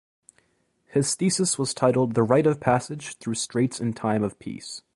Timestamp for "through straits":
3.17-3.79